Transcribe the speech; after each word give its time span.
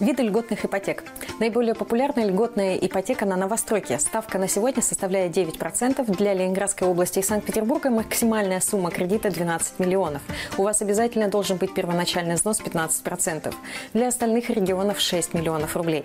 Виды 0.00 0.24
льготных 0.24 0.64
ипотек. 0.64 1.04
Наиболее 1.38 1.76
популярная 1.76 2.24
льготная 2.24 2.76
ипотека 2.76 3.26
на 3.26 3.36
новостройке. 3.36 4.00
Ставка 4.00 4.38
на 4.38 4.48
сегодня 4.48 4.82
составляет 4.82 5.36
9%. 5.36 6.16
Для 6.16 6.34
Ленинградской 6.34 6.88
области 6.88 7.20
и 7.20 7.22
Санкт-Петербурга 7.22 7.90
максимальная 7.90 8.58
сумма 8.60 8.90
кредита 8.90 9.30
12 9.30 9.78
миллионов. 9.78 10.22
У 10.58 10.64
вас 10.64 10.82
обязательно 10.82 11.28
должен 11.28 11.58
быть 11.58 11.74
первоначальный 11.74 12.34
взнос 12.34 12.60
15%. 12.60 13.54
Для 13.92 14.08
остальных 14.08 14.50
регионов 14.50 14.98
6 14.98 15.32
миллионов 15.32 15.76
рублей. 15.76 16.04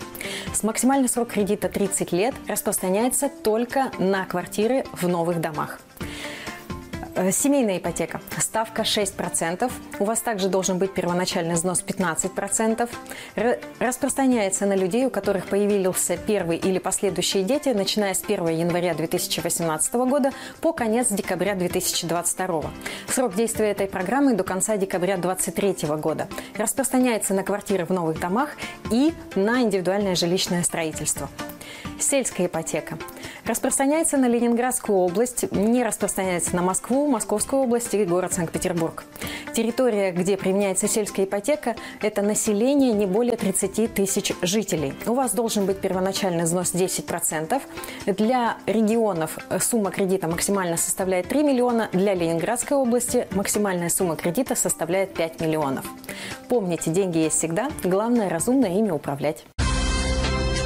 С 0.53 0.61
максимальный 0.61 1.09
срок 1.09 1.29
кредита 1.29 1.67
30 1.67 2.11
лет 2.11 2.35
распространяется 2.47 3.27
только 3.27 3.91
на 3.97 4.25
квартиры 4.25 4.83
в 4.93 5.07
новых 5.07 5.41
домах. 5.41 5.79
Э, 7.19 7.33
семейная 7.33 7.79
ипотека. 7.79 8.21
Ставка 8.37 8.83
6%. 8.83 9.69
У 9.99 10.05
вас 10.05 10.21
также 10.21 10.47
должен 10.47 10.77
быть 10.77 10.93
первоначальный 10.93 11.55
взнос 11.55 11.83
15%. 11.85 12.89
Распространяется 13.79 14.65
на 14.65 14.73
людей, 14.73 15.05
у 15.05 15.09
которых 15.09 15.47
появился 15.47 16.15
первый 16.15 16.55
или 16.55 16.79
последующие 16.79 17.43
дети, 17.43 17.69
начиная 17.69 18.13
с 18.13 18.23
1 18.23 18.47
января 18.47 18.93
2018 18.93 19.93
года 19.95 20.31
по 20.61 20.71
конец 20.71 21.07
декабря 21.09 21.55
2022. 21.55 22.71
Срок 23.09 23.35
действия 23.35 23.71
этой 23.71 23.87
программы 23.87 24.33
до 24.33 24.45
конца 24.45 24.77
декабря 24.77 25.17
2023 25.17 25.97
года. 25.97 26.29
Распространяется 26.55 27.33
на 27.33 27.43
квартиры 27.43 27.83
в 27.83 27.89
новых 27.89 28.17
домах 28.21 28.51
и 28.91 29.13
на 29.35 29.61
индивидуальное 29.61 30.15
жилищное 30.15 30.63
строительство. 30.63 31.27
Сельская 31.99 32.47
ипотека. 32.47 32.97
Распространяется 33.45 34.17
на 34.17 34.27
Ленинградскую 34.27 34.97
область, 34.97 35.51
не 35.51 35.83
распространяется 35.83 36.55
на 36.55 36.61
Москву, 36.61 37.07
Московскую 37.07 37.63
область 37.63 37.93
и 37.93 38.05
город 38.05 38.33
Санкт-Петербург. 38.33 39.03
Территория, 39.53 40.11
где 40.11 40.37
применяется 40.37 40.87
сельская 40.87 41.25
ипотека, 41.25 41.75
это 42.01 42.21
население 42.21 42.93
не 42.93 43.05
более 43.05 43.35
30 43.35 43.93
тысяч 43.93 44.31
жителей. 44.41 44.93
У 45.05 45.13
вас 45.13 45.33
должен 45.33 45.65
быть 45.65 45.79
первоначальный 45.79 46.43
взнос 46.43 46.73
10%. 46.73 47.61
Для 48.05 48.57
регионов 48.65 49.37
сумма 49.59 49.91
кредита 49.91 50.27
максимально 50.27 50.77
составляет 50.77 51.27
3 51.27 51.43
миллиона. 51.43 51.89
Для 51.91 52.13
Ленинградской 52.13 52.77
области 52.77 53.27
максимальная 53.31 53.89
сумма 53.89 54.15
кредита 54.15 54.55
составляет 54.55 55.13
5 55.15 55.41
миллионов. 55.41 55.85
Помните, 56.47 56.91
деньги 56.91 57.17
есть 57.17 57.37
всегда. 57.37 57.69
Главное, 57.83 58.29
разумно 58.29 58.65
ими 58.65 58.91
управлять. 58.91 59.45